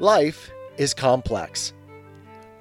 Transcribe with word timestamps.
Life 0.00 0.52
is 0.76 0.94
complex. 0.94 1.72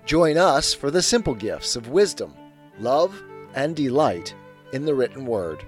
Join 0.08 0.38
us 0.38 0.74
for 0.74 0.90
the 0.90 1.04
simple 1.04 1.36
gifts 1.36 1.76
of 1.76 1.90
wisdom, 1.90 2.34
love, 2.80 3.22
and 3.54 3.76
delight 3.76 4.34
in 4.74 4.86
the 4.86 4.96
written 4.96 5.24
word. 5.24 5.64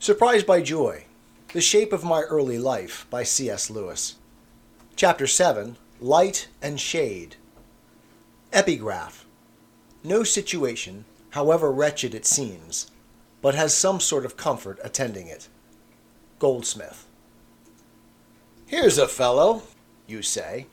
Surprised 0.00 0.44
by 0.44 0.60
Joy 0.60 1.04
The 1.52 1.60
Shape 1.60 1.92
of 1.92 2.02
My 2.02 2.22
Early 2.22 2.58
Life 2.58 3.06
by 3.10 3.22
C.S. 3.22 3.70
Lewis. 3.70 4.16
Chapter 4.96 5.28
7 5.28 5.76
Light 6.00 6.48
and 6.60 6.80
Shade. 6.80 7.36
Epigraph 8.52 9.24
No 10.02 10.24
situation, 10.24 11.04
however 11.30 11.70
wretched 11.70 12.12
it 12.12 12.26
seems, 12.26 12.90
but 13.40 13.54
has 13.54 13.72
some 13.72 14.00
sort 14.00 14.24
of 14.24 14.36
comfort 14.36 14.80
attending 14.82 15.28
it. 15.28 15.46
Goldsmith. 16.40 17.06
Here's 18.70 18.98
a 18.98 19.08
fellow, 19.08 19.64
you 20.06 20.22
say, 20.22 20.68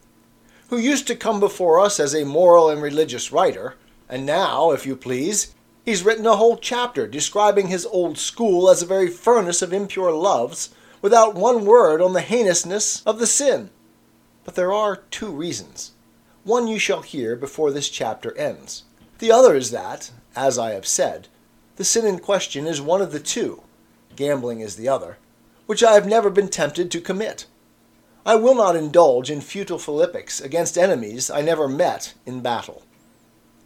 who 0.69 0.77
used 0.77 1.07
to 1.07 1.15
come 1.15 1.39
before 1.39 1.79
us 1.79 1.99
as 1.99 2.13
a 2.13 2.25
moral 2.25 2.69
and 2.69 2.79
religious 2.79 3.31
writer, 3.31 3.73
and 4.07 4.23
now, 4.23 4.69
if 4.69 4.85
you 4.85 4.95
please, 4.95 5.55
he's 5.83 6.05
written 6.05 6.27
a 6.27 6.35
whole 6.35 6.57
chapter 6.57 7.07
describing 7.07 7.69
his 7.69 7.87
old 7.87 8.19
school 8.19 8.69
as 8.69 8.83
a 8.83 8.85
very 8.85 9.07
furnace 9.07 9.63
of 9.63 9.73
impure 9.73 10.11
loves, 10.11 10.69
without 11.01 11.33
one 11.33 11.65
word 11.65 11.99
on 11.99 12.13
the 12.13 12.21
heinousness 12.21 13.01
of 13.01 13.17
the 13.17 13.25
sin. 13.25 13.71
But 14.43 14.53
there 14.53 14.71
are 14.71 14.97
two 15.09 15.31
reasons. 15.31 15.93
One 16.43 16.67
you 16.67 16.77
shall 16.77 17.01
hear 17.01 17.35
before 17.35 17.71
this 17.71 17.89
chapter 17.89 18.37
ends. 18.37 18.83
The 19.17 19.31
other 19.31 19.55
is 19.55 19.71
that, 19.71 20.11
as 20.35 20.59
I 20.59 20.73
have 20.73 20.85
said, 20.85 21.29
the 21.77 21.83
sin 21.83 22.05
in 22.05 22.19
question 22.19 22.67
is 22.67 22.79
one 22.79 23.01
of 23.01 23.11
the 23.11 23.19
two, 23.19 23.63
gambling 24.15 24.59
is 24.59 24.75
the 24.75 24.87
other, 24.87 25.17
which 25.65 25.83
I 25.83 25.93
have 25.93 26.05
never 26.05 26.29
been 26.29 26.49
tempted 26.49 26.91
to 26.91 27.01
commit. 27.01 27.47
I 28.27 28.35
will 28.35 28.55
not 28.55 28.75
indulge 28.75 29.31
in 29.31 29.39
futile 29.39 29.79
philippics 29.79 30.41
against 30.41 30.77
enemies 30.77 31.29
I 31.31 31.41
never 31.41 31.69
met 31.69 32.13
in 32.25 32.41
battle. 32.41 32.83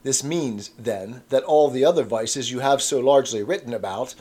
This 0.03 0.23
means, 0.23 0.69
then, 0.77 1.23
that 1.30 1.44
all 1.44 1.72
the 1.72 1.83
other 1.83 2.03
vices 2.03 2.52
you 2.52 2.59
have 2.59 2.80
so 2.80 2.99
largely 2.99 3.41
written 3.41 3.73
about, 3.73 4.13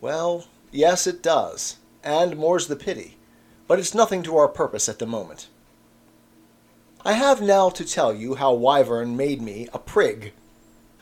well, 0.00 0.48
yes, 0.72 1.06
it 1.06 1.22
does, 1.22 1.76
and 2.02 2.36
more's 2.36 2.66
the 2.66 2.74
pity, 2.74 3.18
but 3.68 3.78
it's 3.78 3.94
nothing 3.94 4.24
to 4.24 4.36
our 4.36 4.48
purpose 4.48 4.88
at 4.88 4.98
the 4.98 5.06
moment. 5.06 5.46
I 7.04 7.12
have 7.12 7.40
now 7.40 7.70
to 7.70 7.84
tell 7.84 8.12
you 8.12 8.34
how 8.34 8.52
Wyvern 8.52 9.16
made 9.16 9.40
me 9.40 9.68
a 9.72 9.78
prig. 9.78 10.32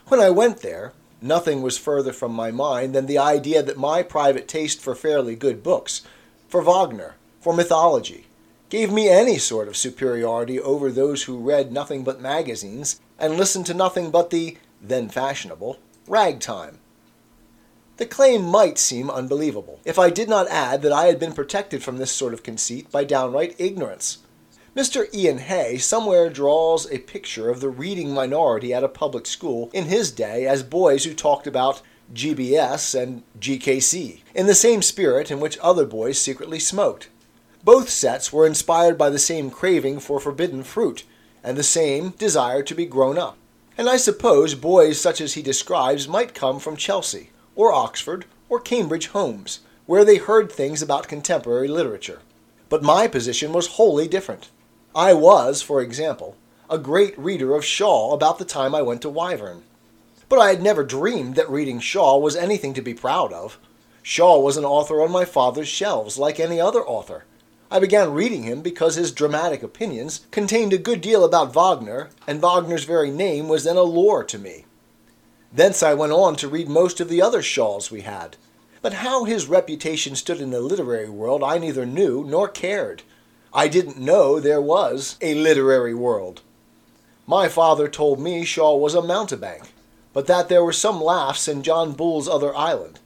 When 0.08 0.20
I 0.20 0.28
went 0.28 0.58
there, 0.58 0.92
nothing 1.22 1.62
was 1.62 1.78
further 1.78 2.12
from 2.12 2.32
my 2.32 2.50
mind 2.50 2.94
than 2.94 3.06
the 3.06 3.16
idea 3.16 3.62
that 3.62 3.78
my 3.78 4.02
private 4.02 4.46
taste 4.46 4.82
for 4.82 4.94
fairly 4.94 5.34
good 5.34 5.62
books, 5.62 6.02
for 6.46 6.60
Wagner, 6.60 7.14
for 7.40 7.54
mythology, 7.54 8.26
gave 8.70 8.92
me 8.92 9.08
any 9.08 9.36
sort 9.36 9.66
of 9.66 9.76
superiority 9.76 10.58
over 10.60 10.90
those 10.90 11.24
who 11.24 11.36
read 11.36 11.72
nothing 11.72 12.04
but 12.04 12.20
magazines 12.20 13.00
and 13.18 13.36
listened 13.36 13.66
to 13.66 13.74
nothing 13.74 14.12
but 14.12 14.30
the, 14.30 14.56
then 14.80 15.08
fashionable, 15.08 15.78
ragtime. 16.06 16.78
The 17.96 18.06
claim 18.06 18.42
might 18.42 18.78
seem 18.78 19.10
unbelievable, 19.10 19.80
if 19.84 19.98
I 19.98 20.08
did 20.08 20.28
not 20.28 20.48
add 20.48 20.82
that 20.82 20.92
I 20.92 21.06
had 21.06 21.18
been 21.18 21.34
protected 21.34 21.82
from 21.82 21.98
this 21.98 22.12
sort 22.12 22.32
of 22.32 22.44
conceit 22.44 22.90
by 22.90 23.04
downright 23.04 23.56
ignorance. 23.58 24.18
Mr. 24.74 25.12
Ian 25.12 25.38
Hay 25.38 25.76
somewhere 25.76 26.30
draws 26.30 26.90
a 26.90 26.98
picture 26.98 27.50
of 27.50 27.60
the 27.60 27.68
reading 27.68 28.14
minority 28.14 28.72
at 28.72 28.84
a 28.84 28.88
public 28.88 29.26
school 29.26 29.68
in 29.72 29.86
his 29.86 30.12
day 30.12 30.46
as 30.46 30.62
boys 30.62 31.04
who 31.04 31.12
talked 31.12 31.48
about 31.48 31.82
GBS 32.14 32.98
and 32.98 33.24
GKC, 33.40 34.20
in 34.32 34.46
the 34.46 34.54
same 34.54 34.80
spirit 34.80 35.30
in 35.30 35.40
which 35.40 35.58
other 35.60 35.84
boys 35.84 36.20
secretly 36.20 36.60
smoked. 36.60 37.08
Both 37.62 37.90
sets 37.90 38.32
were 38.32 38.46
inspired 38.46 38.96
by 38.96 39.10
the 39.10 39.18
same 39.18 39.50
craving 39.50 40.00
for 40.00 40.18
forbidden 40.18 40.62
fruit, 40.62 41.04
and 41.44 41.56
the 41.56 41.62
same 41.62 42.10
desire 42.10 42.62
to 42.62 42.74
be 42.74 42.86
grown 42.86 43.18
up. 43.18 43.36
And 43.76 43.88
I 43.88 43.98
suppose 43.98 44.54
boys 44.54 45.00
such 45.00 45.20
as 45.20 45.34
he 45.34 45.42
describes 45.42 46.08
might 46.08 46.34
come 46.34 46.58
from 46.58 46.76
Chelsea, 46.76 47.30
or 47.54 47.72
Oxford, 47.72 48.24
or 48.48 48.60
Cambridge 48.60 49.08
homes, 49.08 49.60
where 49.86 50.04
they 50.04 50.16
heard 50.16 50.50
things 50.50 50.80
about 50.80 51.08
contemporary 51.08 51.68
literature. 51.68 52.20
But 52.70 52.82
my 52.82 53.06
position 53.06 53.52
was 53.52 53.66
wholly 53.66 54.08
different. 54.08 54.48
I 54.94 55.12
was, 55.12 55.60
for 55.60 55.82
example, 55.82 56.36
a 56.70 56.78
great 56.78 57.18
reader 57.18 57.54
of 57.54 57.64
Shaw 57.64 58.12
about 58.12 58.38
the 58.38 58.44
time 58.44 58.74
I 58.74 58.82
went 58.82 59.02
to 59.02 59.10
Wyvern. 59.10 59.64
But 60.28 60.38
I 60.38 60.48
had 60.48 60.62
never 60.62 60.84
dreamed 60.84 61.34
that 61.34 61.50
reading 61.50 61.80
Shaw 61.80 62.16
was 62.16 62.36
anything 62.36 62.72
to 62.74 62.82
be 62.82 62.94
proud 62.94 63.32
of. 63.32 63.58
Shaw 64.02 64.38
was 64.38 64.56
an 64.56 64.64
author 64.64 65.02
on 65.02 65.10
my 65.10 65.24
father's 65.24 65.68
shelves, 65.68 66.16
like 66.16 66.40
any 66.40 66.60
other 66.60 66.80
author. 66.80 67.24
I 67.72 67.78
began 67.78 68.12
reading 68.12 68.42
him 68.42 68.62
because 68.62 68.96
his 68.96 69.12
dramatic 69.12 69.62
opinions 69.62 70.26
contained 70.32 70.72
a 70.72 70.78
good 70.78 71.00
deal 71.00 71.24
about 71.24 71.54
Wagner, 71.54 72.10
and 72.26 72.40
Wagner's 72.40 72.82
very 72.82 73.12
name 73.12 73.46
was 73.46 73.62
then 73.62 73.76
a 73.76 73.82
lore 73.82 74.24
to 74.24 74.38
me. 74.38 74.64
Thence 75.52 75.80
I 75.80 75.94
went 75.94 76.12
on 76.12 76.34
to 76.36 76.48
read 76.48 76.68
most 76.68 77.00
of 77.00 77.08
the 77.08 77.22
other 77.22 77.42
Shaws 77.42 77.90
we 77.90 78.00
had. 78.00 78.36
But 78.82 78.94
how 78.94 79.24
his 79.24 79.46
reputation 79.46 80.16
stood 80.16 80.40
in 80.40 80.50
the 80.50 80.60
literary 80.60 81.10
world 81.10 81.44
I 81.44 81.58
neither 81.58 81.86
knew 81.86 82.24
nor 82.24 82.48
cared. 82.48 83.02
I 83.52 83.68
didn't 83.68 83.98
know 83.98 84.40
there 84.40 84.60
was 84.60 85.16
a 85.20 85.34
literary 85.34 85.94
world. 85.94 86.42
My 87.26 87.48
father 87.48 87.88
told 87.88 88.18
me 88.18 88.44
Shaw 88.44 88.76
was 88.76 88.94
a 88.94 89.02
mountebank, 89.02 89.72
but 90.12 90.26
that 90.26 90.48
there 90.48 90.64
were 90.64 90.72
some 90.72 91.00
laughs 91.00 91.46
in 91.46 91.62
John 91.62 91.92
Bull's 91.92 92.28
other 92.28 92.56
island. 92.56 92.98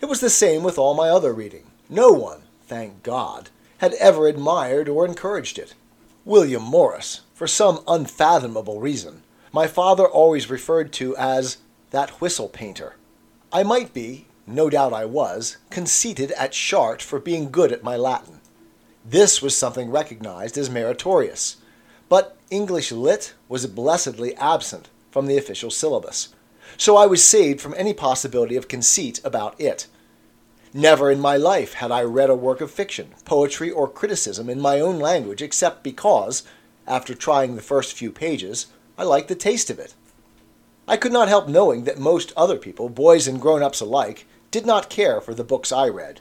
It 0.00 0.06
was 0.06 0.20
the 0.20 0.30
same 0.30 0.62
with 0.62 0.78
all 0.78 0.94
my 0.94 1.08
other 1.08 1.32
reading. 1.32 1.64
No 1.88 2.10
one, 2.12 2.42
thank 2.66 3.02
God, 3.02 3.50
had 3.82 3.94
ever 3.94 4.28
admired 4.28 4.88
or 4.88 5.04
encouraged 5.04 5.58
it. 5.58 5.74
William 6.24 6.62
Morris, 6.62 7.22
for 7.34 7.48
some 7.48 7.80
unfathomable 7.88 8.78
reason, 8.78 9.24
my 9.50 9.66
father 9.66 10.06
always 10.06 10.48
referred 10.48 10.92
to 10.92 11.16
as 11.16 11.56
that 11.90 12.20
whistle 12.20 12.48
painter. 12.48 12.94
I 13.52 13.64
might 13.64 13.92
be, 13.92 14.26
no 14.46 14.70
doubt 14.70 14.92
I 14.92 15.04
was, 15.04 15.56
conceited 15.68 16.30
at 16.32 16.52
Chartres 16.52 17.04
for 17.04 17.18
being 17.18 17.50
good 17.50 17.72
at 17.72 17.82
my 17.82 17.96
Latin. 17.96 18.40
This 19.04 19.42
was 19.42 19.56
something 19.56 19.90
recognized 19.90 20.56
as 20.56 20.70
meritorious, 20.70 21.56
but 22.08 22.36
English 22.50 22.92
lit 22.92 23.34
was 23.48 23.66
blessedly 23.66 24.36
absent 24.36 24.90
from 25.10 25.26
the 25.26 25.36
official 25.36 25.72
syllabus, 25.72 26.28
so 26.76 26.96
I 26.96 27.06
was 27.06 27.24
saved 27.24 27.60
from 27.60 27.74
any 27.76 27.94
possibility 27.94 28.54
of 28.54 28.68
conceit 28.68 29.20
about 29.24 29.60
it. 29.60 29.88
Never 30.74 31.10
in 31.10 31.20
my 31.20 31.36
life 31.36 31.74
had 31.74 31.90
I 31.90 32.02
read 32.02 32.30
a 32.30 32.34
work 32.34 32.62
of 32.62 32.70
fiction, 32.70 33.14
poetry, 33.26 33.70
or 33.70 33.86
criticism 33.86 34.48
in 34.48 34.58
my 34.58 34.80
own 34.80 34.98
language 34.98 35.42
except 35.42 35.82
because, 35.82 36.44
after 36.86 37.14
trying 37.14 37.56
the 37.56 37.62
first 37.62 37.92
few 37.92 38.10
pages, 38.10 38.68
I 38.96 39.04
liked 39.04 39.28
the 39.28 39.34
taste 39.34 39.68
of 39.68 39.78
it. 39.78 39.92
I 40.88 40.96
could 40.96 41.12
not 41.12 41.28
help 41.28 41.46
knowing 41.46 41.84
that 41.84 41.98
most 41.98 42.32
other 42.38 42.56
people, 42.56 42.88
boys 42.88 43.28
and 43.28 43.38
grown 43.38 43.62
ups 43.62 43.82
alike, 43.82 44.26
did 44.50 44.64
not 44.64 44.88
care 44.88 45.20
for 45.20 45.34
the 45.34 45.44
books 45.44 45.72
I 45.72 45.88
read. 45.88 46.20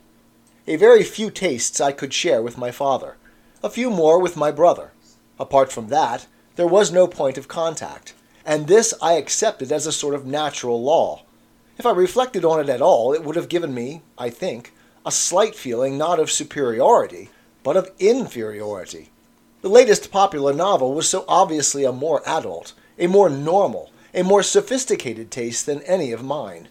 A 0.67 0.75
very 0.75 1.03
few 1.03 1.31
tastes 1.31 1.79
I 1.79 1.93
could 1.93 2.13
share 2.13 2.41
with 2.41 2.57
my 2.57 2.71
father, 2.71 3.15
a 3.63 3.69
few 3.69 3.89
more 3.89 4.19
with 4.19 4.35
my 4.35 4.51
brother. 4.51 4.91
Apart 5.39 5.71
from 5.71 5.87
that, 5.87 6.27
there 6.57 6.67
was 6.67 6.91
no 6.91 7.07
point 7.07 7.37
of 7.37 7.47
contact, 7.47 8.13
and 8.45 8.67
this 8.67 8.93
I 9.01 9.13
accepted 9.13 9.71
as 9.71 9.87
a 9.87 9.93
sort 9.93 10.13
of 10.13 10.25
natural 10.25 10.83
law 10.83 11.23
if 11.77 11.85
I 11.85 11.91
reflected 11.91 12.45
on 12.45 12.59
it 12.59 12.69
at 12.69 12.81
all, 12.81 13.13
it 13.13 13.23
would 13.23 13.35
have 13.35 13.49
given 13.49 13.73
me, 13.73 14.01
I 14.17 14.29
think, 14.29 14.73
a 15.05 15.11
slight 15.11 15.55
feeling 15.55 15.97
not 15.97 16.19
of 16.19 16.31
superiority, 16.31 17.29
but 17.63 17.77
of 17.77 17.91
inferiority. 17.99 19.09
The 19.61 19.69
latest 19.69 20.11
popular 20.11 20.53
novel 20.53 20.93
was 20.93 21.07
so 21.07 21.25
obviously 21.27 21.83
a 21.83 21.91
more 21.91 22.21
adult, 22.25 22.73
a 22.97 23.07
more 23.07 23.29
normal, 23.29 23.91
a 24.13 24.23
more 24.23 24.43
sophisticated 24.43 25.31
taste 25.31 25.65
than 25.65 25.81
any 25.83 26.11
of 26.11 26.23
mine. 26.23 26.67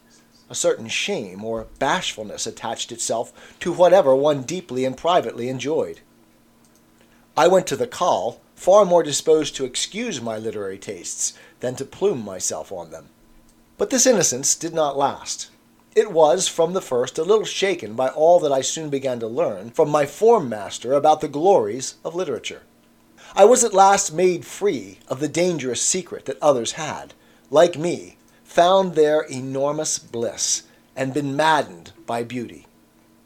A 0.48 0.54
certain 0.54 0.88
shame 0.88 1.44
or 1.44 1.68
bashfulness 1.78 2.46
attached 2.46 2.90
itself 2.90 3.56
to 3.60 3.72
whatever 3.72 4.14
one 4.14 4.42
deeply 4.42 4.84
and 4.84 4.96
privately 4.96 5.48
enjoyed. 5.48 6.00
I 7.36 7.46
went 7.46 7.66
to 7.68 7.76
the 7.76 7.86
Coll 7.86 8.40
far 8.56 8.84
more 8.84 9.02
disposed 9.02 9.56
to 9.56 9.64
excuse 9.64 10.20
my 10.20 10.36
literary 10.36 10.78
tastes 10.78 11.32
than 11.60 11.76
to 11.76 11.84
plume 11.84 12.24
myself 12.24 12.72
on 12.72 12.90
them. 12.90 13.08
But 13.80 13.88
this 13.88 14.06
innocence 14.06 14.56
did 14.56 14.74
not 14.74 14.98
last. 14.98 15.48
It 15.96 16.12
was, 16.12 16.46
from 16.46 16.74
the 16.74 16.82
first, 16.82 17.16
a 17.16 17.24
little 17.24 17.46
shaken 17.46 17.94
by 17.94 18.08
all 18.08 18.38
that 18.40 18.52
I 18.52 18.60
soon 18.60 18.90
began 18.90 19.18
to 19.20 19.26
learn 19.26 19.70
from 19.70 19.88
my 19.88 20.04
form 20.04 20.50
master 20.50 20.92
about 20.92 21.22
the 21.22 21.28
glories 21.28 21.94
of 22.04 22.14
literature. 22.14 22.60
I 23.34 23.46
was 23.46 23.64
at 23.64 23.72
last 23.72 24.12
made 24.12 24.44
free 24.44 24.98
of 25.08 25.18
the 25.18 25.28
dangerous 25.28 25.80
secret 25.80 26.26
that 26.26 26.36
others 26.42 26.72
had, 26.72 27.14
like 27.48 27.78
me, 27.78 28.18
found 28.44 28.96
their 28.96 29.22
enormous 29.22 29.98
bliss, 29.98 30.64
and 30.94 31.14
been 31.14 31.34
maddened 31.34 31.92
by 32.04 32.22
beauty. 32.22 32.66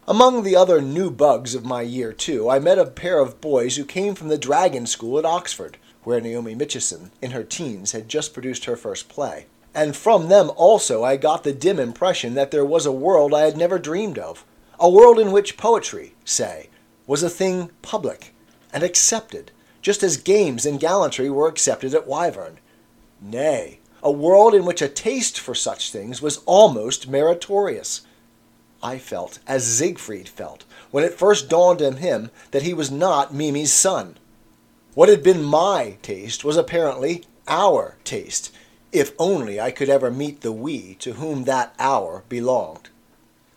Among 0.07 0.45
the 0.45 0.55
other 0.55 0.81
new 0.81 1.11
bugs 1.11 1.57
of 1.57 1.65
my 1.65 1.83
year, 1.83 2.13
too, 2.13 2.49
I 2.49 2.61
met 2.61 2.79
a 2.79 2.87
pair 2.87 3.19
of 3.19 3.41
boys 3.41 3.75
who 3.75 3.85
came 3.85 4.15
from 4.15 4.29
the 4.29 4.39
Dragon 4.39 4.87
School 4.87 5.19
at 5.19 5.25
Oxford, 5.25 5.79
where 6.05 6.21
Naomi 6.21 6.55
Mitchison, 6.55 7.11
in 7.21 7.33
her 7.33 7.43
teens, 7.43 7.91
had 7.91 8.09
just 8.09 8.33
produced 8.33 8.67
her 8.67 8.77
first 8.77 9.09
play 9.09 9.47
and 9.75 9.97
from 9.97 10.29
them 10.29 10.51
also 10.57 11.03
I 11.03 11.17
got 11.17 11.45
the 11.45 11.53
dim 11.53 11.79
impression 11.79 12.35
that 12.35 12.51
there 12.51 12.65
was 12.65 12.87
a 12.87 12.93
world 12.93 13.35
I 13.35 13.43
had 13.43 13.57
never 13.57 13.79
dreamed 13.79 14.19
of, 14.19 14.45
a 14.79 14.89
world 14.89 15.19
in 15.19 15.33
which 15.33 15.57
poetry, 15.57 16.15
say, 16.25 16.69
was 17.07 17.23
a 17.23 17.31
thing 17.31 17.71
public, 17.83 18.35
and 18.73 18.83
accepted, 18.83 19.51
just 19.83 20.03
as 20.03 20.17
games 20.17 20.65
and 20.65 20.81
gallantry 20.81 21.29
were 21.29 21.49
accepted 21.49 21.95
at 21.95 22.07
Wyvern. 22.07 22.59
Nay, 23.21 23.81
a 24.03 24.11
world 24.11 24.55
in 24.55 24.65
which 24.65 24.83
a 24.83 24.89
taste 24.89 25.39
for 25.39 25.55
such 25.55 25.91
things 25.91 26.21
was 26.21 26.43
almost 26.47 27.09
meritorious. 27.09 28.03
I 28.83 28.99
felt 28.99 29.39
as 29.47 29.67
Siegfried 29.67 30.29
felt 30.29 30.65
when 30.91 31.05
it 31.05 31.15
first 31.15 31.49
dawned 31.49 31.81
on 31.81 31.97
him 31.97 32.31
that 32.51 32.63
he 32.63 32.75
was 32.75 32.91
not 32.91 33.33
Mime's 33.33 33.73
son. 33.73 34.19
What 34.95 35.09
had 35.09 35.23
been 35.23 35.43
my 35.43 35.97
taste 36.03 36.45
was 36.45 36.57
apparently 36.57 37.25
our 37.49 37.97
taste, 38.05 38.55
if 38.95 39.13
only 39.19 39.61
I 39.61 39.73
could 39.73 39.89
ever 39.89 40.09
meet 40.09 40.43
the 40.43 40.53
we 40.53 40.95
to 41.01 41.15
whom 41.15 41.45
that 41.45 41.75
hour 41.81 42.23
belonged. 42.29 42.91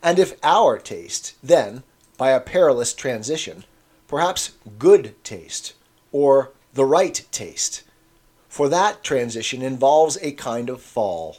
And 0.02 0.18
if 0.18 0.34
our 0.42 0.80
taste, 0.80 1.36
then, 1.44 1.84
by 2.18 2.32
a 2.32 2.40
perilous 2.40 2.94
transition, 2.94 3.64
perhaps 4.08 4.54
good 4.80 5.14
taste, 5.24 5.74
or 6.12 6.54
the 6.74 6.86
right 6.86 7.24
taste, 7.32 7.84
for 8.50 8.68
that 8.70 9.04
transition 9.04 9.62
involves 9.62 10.18
a 10.24 10.32
kind 10.32 10.72
of 10.72 10.82
fall. 10.82 11.38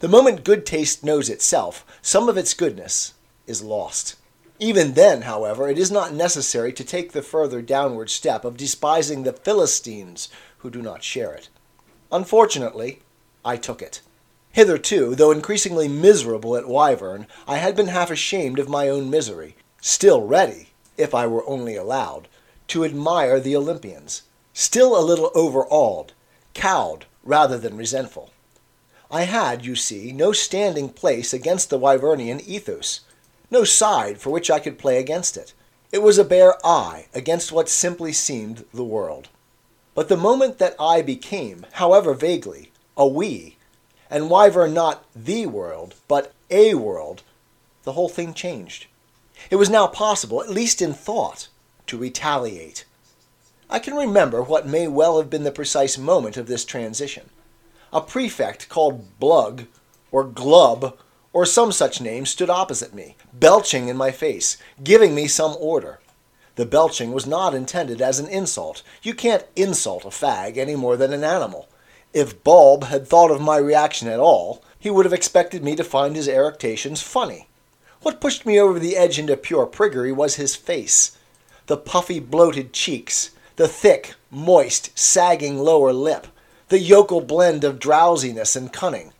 The 0.00 0.08
moment 0.08 0.44
good 0.44 0.66
taste 0.66 1.02
knows 1.02 1.30
itself, 1.30 1.86
some 2.02 2.28
of 2.28 2.36
its 2.36 2.52
goodness 2.52 3.14
is 3.46 3.62
lost. 3.62 4.16
Even 4.58 4.92
then, 4.92 5.22
however, 5.22 5.70
it 5.70 5.78
is 5.78 5.90
not 5.90 6.12
necessary 6.12 6.70
to 6.74 6.84
take 6.84 7.12
the 7.12 7.22
further 7.22 7.62
downward 7.62 8.10
step 8.10 8.44
of 8.44 8.58
despising 8.58 9.22
the 9.22 9.32
Philistines 9.32 10.28
who 10.58 10.68
do 10.68 10.82
not 10.82 11.02
share 11.02 11.32
it. 11.32 11.48
Unfortunately, 12.12 13.00
I 13.44 13.56
took 13.56 13.80
it. 13.82 14.00
Hitherto, 14.52 15.14
though 15.14 15.30
increasingly 15.30 15.88
miserable 15.88 16.56
at 16.56 16.68
Wyvern, 16.68 17.26
I 17.46 17.58
had 17.58 17.76
been 17.76 17.88
half 17.88 18.10
ashamed 18.10 18.58
of 18.58 18.68
my 18.68 18.88
own 18.88 19.08
misery, 19.10 19.56
still 19.80 20.22
ready, 20.22 20.68
if 20.96 21.14
I 21.14 21.26
were 21.26 21.48
only 21.48 21.76
allowed, 21.76 22.28
to 22.68 22.84
admire 22.84 23.40
the 23.40 23.56
Olympians, 23.56 24.22
still 24.52 24.98
a 24.98 25.04
little 25.04 25.30
overawed, 25.34 26.12
cowed 26.54 27.06
rather 27.22 27.58
than 27.58 27.76
resentful. 27.76 28.30
I 29.10 29.22
had, 29.22 29.64
you 29.64 29.76
see, 29.76 30.12
no 30.12 30.32
standing 30.32 30.88
place 30.88 31.32
against 31.32 31.70
the 31.70 31.78
Wyvernian 31.78 32.40
ethos 32.40 33.00
no 33.50 33.64
side 33.64 34.20
for 34.20 34.30
which 34.30 34.50
I 34.50 34.60
could 34.60 34.78
play 34.78 34.98
against 34.98 35.36
it. 35.36 35.52
It 35.90 36.02
was 36.02 36.18
a 36.18 36.24
bare 36.24 36.54
I 36.64 37.06
against 37.12 37.50
what 37.50 37.68
simply 37.68 38.12
seemed 38.12 38.64
the 38.72 38.84
world. 38.84 39.28
But 39.94 40.08
the 40.08 40.16
moment 40.16 40.58
that 40.58 40.76
I 40.78 41.02
became, 41.02 41.66
however 41.72 42.14
vaguely, 42.14 42.70
a 42.96 43.06
we, 43.06 43.56
and 44.08 44.30
Wyvern 44.30 44.74
not 44.74 45.04
the 45.14 45.46
world, 45.46 45.94
but 46.08 46.32
a 46.50 46.74
world, 46.74 47.22
the 47.84 47.92
whole 47.92 48.08
thing 48.08 48.34
changed. 48.34 48.86
It 49.50 49.56
was 49.56 49.70
now 49.70 49.86
possible, 49.86 50.42
at 50.42 50.50
least 50.50 50.82
in 50.82 50.92
thought, 50.92 51.48
to 51.86 51.96
retaliate. 51.96 52.84
I 53.68 53.78
can 53.78 53.94
remember 53.94 54.42
what 54.42 54.66
may 54.66 54.88
well 54.88 55.18
have 55.18 55.30
been 55.30 55.44
the 55.44 55.52
precise 55.52 55.96
moment 55.96 56.36
of 56.36 56.46
this 56.46 56.64
transition. 56.64 57.30
A 57.92 58.00
prefect 58.00 58.68
called 58.68 59.18
Blug, 59.18 59.66
or 60.12 60.24
Glub, 60.24 60.98
or 61.32 61.46
some 61.46 61.72
such 61.72 62.00
name 62.00 62.26
stood 62.26 62.50
opposite 62.50 62.92
me, 62.94 63.16
belching 63.32 63.88
in 63.88 63.96
my 63.96 64.10
face, 64.10 64.56
giving 64.82 65.14
me 65.14 65.26
some 65.26 65.56
order. 65.58 66.00
The 66.60 66.66
belching 66.66 67.12
was 67.12 67.26
not 67.26 67.54
intended 67.54 68.02
as 68.02 68.18
an 68.18 68.28
insult. 68.28 68.82
You 69.02 69.14
can't 69.14 69.46
insult 69.56 70.04
a 70.04 70.08
fag 70.08 70.58
any 70.58 70.76
more 70.76 70.94
than 70.94 71.10
an 71.10 71.24
animal. 71.24 71.70
If 72.12 72.44
Bulb 72.44 72.84
had 72.84 73.08
thought 73.08 73.30
of 73.30 73.40
my 73.40 73.56
reaction 73.56 74.08
at 74.08 74.20
all, 74.20 74.62
he 74.78 74.90
would 74.90 75.06
have 75.06 75.14
expected 75.14 75.64
me 75.64 75.74
to 75.74 75.82
find 75.82 76.14
his 76.14 76.28
eructations 76.28 77.00
funny. 77.00 77.48
What 78.02 78.20
pushed 78.20 78.44
me 78.44 78.60
over 78.60 78.78
the 78.78 78.94
edge 78.98 79.18
into 79.18 79.38
pure 79.38 79.64
priggery 79.64 80.12
was 80.12 80.34
his 80.34 80.54
face. 80.54 81.16
The 81.64 81.78
puffy, 81.78 82.20
bloated 82.20 82.74
cheeks, 82.74 83.30
the 83.56 83.66
thick, 83.66 84.12
moist, 84.30 84.90
sagging 84.98 85.60
lower 85.60 85.94
lip, 85.94 86.26
the 86.68 86.78
yokel 86.78 87.22
blend 87.22 87.64
of 87.64 87.78
drowsiness 87.80 88.54
and 88.54 88.70
cunning. 88.70 89.14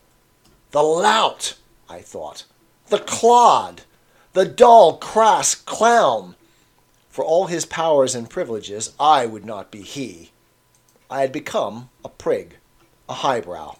The 0.72 0.82
lout! 0.82 1.54
I 1.88 2.00
thought. 2.00 2.44
The 2.88 2.98
clod! 2.98 3.84
The 4.34 4.44
dull, 4.44 4.98
crass 4.98 5.54
clown! 5.54 6.36
For 7.20 7.26
all 7.26 7.48
his 7.48 7.66
powers 7.66 8.14
and 8.14 8.30
privileges, 8.30 8.94
I 8.98 9.26
would 9.26 9.44
not 9.44 9.70
be 9.70 9.82
he. 9.82 10.30
I 11.10 11.20
had 11.20 11.32
become 11.32 11.90
a 12.02 12.08
prig, 12.08 12.56
a 13.10 13.12
highbrow. 13.12 13.76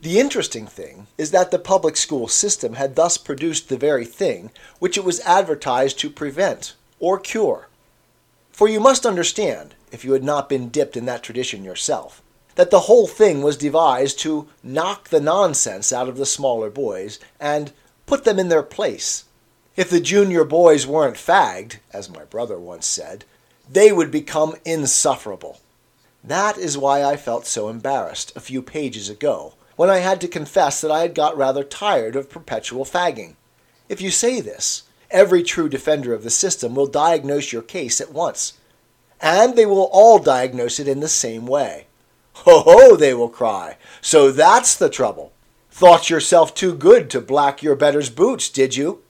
The 0.00 0.18
interesting 0.18 0.66
thing 0.66 1.06
is 1.18 1.30
that 1.30 1.50
the 1.50 1.58
public 1.58 1.94
school 1.94 2.26
system 2.26 2.72
had 2.72 2.96
thus 2.96 3.18
produced 3.18 3.68
the 3.68 3.76
very 3.76 4.06
thing 4.06 4.50
which 4.78 4.96
it 4.96 5.04
was 5.04 5.20
advertised 5.26 5.98
to 5.98 6.08
prevent 6.08 6.72
or 6.98 7.18
cure. 7.18 7.68
For 8.50 8.66
you 8.66 8.80
must 8.80 9.04
understand, 9.04 9.74
if 9.92 10.02
you 10.02 10.14
had 10.14 10.24
not 10.24 10.48
been 10.48 10.70
dipped 10.70 10.96
in 10.96 11.04
that 11.04 11.22
tradition 11.22 11.64
yourself, 11.64 12.22
that 12.54 12.70
the 12.70 12.86
whole 12.88 13.06
thing 13.06 13.42
was 13.42 13.58
devised 13.58 14.18
to 14.20 14.48
knock 14.62 15.10
the 15.10 15.20
nonsense 15.20 15.92
out 15.92 16.08
of 16.08 16.16
the 16.16 16.24
smaller 16.24 16.70
boys 16.70 17.18
and 17.38 17.74
put 18.06 18.24
them 18.24 18.38
in 18.38 18.48
their 18.48 18.62
place. 18.62 19.24
If 19.76 19.90
the 19.90 20.00
junior 20.00 20.44
boys 20.44 20.86
weren't 20.86 21.16
fagged, 21.16 21.78
as 21.92 22.08
my 22.08 22.24
brother 22.24 22.58
once 22.60 22.86
said, 22.86 23.24
they 23.68 23.90
would 23.90 24.10
become 24.10 24.54
insufferable. 24.64 25.60
That 26.22 26.56
is 26.56 26.78
why 26.78 27.02
I 27.02 27.16
felt 27.16 27.44
so 27.44 27.68
embarrassed 27.68 28.32
a 28.36 28.40
few 28.40 28.62
pages 28.62 29.08
ago, 29.10 29.54
when 29.74 29.90
I 29.90 29.98
had 29.98 30.20
to 30.20 30.28
confess 30.28 30.80
that 30.80 30.92
I 30.92 31.00
had 31.00 31.14
got 31.14 31.36
rather 31.36 31.64
tired 31.64 32.14
of 32.14 32.30
perpetual 32.30 32.84
fagging. 32.84 33.34
If 33.88 34.00
you 34.00 34.10
say 34.10 34.40
this, 34.40 34.84
every 35.10 35.42
true 35.42 35.68
defender 35.68 36.14
of 36.14 36.22
the 36.22 36.30
system 36.30 36.74
will 36.76 36.86
diagnose 36.86 37.52
your 37.52 37.62
case 37.62 38.00
at 38.00 38.12
once, 38.12 38.54
and 39.20 39.56
they 39.56 39.66
will 39.66 39.90
all 39.92 40.20
diagnose 40.20 40.78
it 40.78 40.86
in 40.86 41.00
the 41.00 41.08
same 41.08 41.46
way. 41.46 41.86
Ho 42.34 42.60
ho, 42.60 42.96
they 42.96 43.12
will 43.14 43.28
cry. 43.28 43.76
So 44.00 44.30
that's 44.30 44.76
the 44.76 44.88
trouble. 44.88 45.32
Thought 45.70 46.10
yourself 46.10 46.54
too 46.54 46.74
good 46.74 47.10
to 47.10 47.20
black 47.20 47.62
your 47.62 47.74
better's 47.74 48.10
boots, 48.10 48.48
did 48.48 48.76
you? 48.76 49.02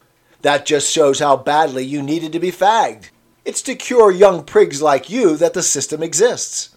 That 0.44 0.67
just 0.67 0.93
shows 0.93 1.20
how 1.20 1.38
badly 1.38 1.87
you 1.87 2.02
needed 2.02 2.32
to 2.32 2.38
be 2.38 2.52
fagged. 2.52 3.08
It's 3.46 3.62
to 3.62 3.75
cure 3.75 4.11
young 4.11 4.44
prigs 4.44 4.82
like 4.82 5.08
you 5.08 5.38
that 5.38 5.55
the 5.55 5.62
system 5.62 6.02
exists. 6.02 6.76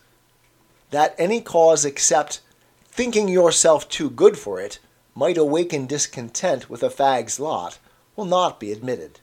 That 0.92 1.14
any 1.18 1.42
cause 1.42 1.84
except 1.84 2.40
thinking 2.86 3.28
yourself 3.28 3.90
too 3.90 4.10
good 4.10 4.38
for 4.38 4.62
it 4.62 4.80
might 5.14 5.38
awaken 5.38 5.86
discontent 5.86 6.70
with 6.70 6.82
a 6.82 6.90
fag's 6.90 7.42
lot 7.42 7.78
will 8.16 8.24
not 8.24 8.58
be 8.58 8.72
admitted. 8.72 9.20